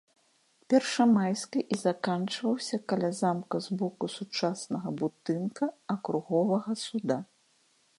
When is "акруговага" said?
5.97-6.71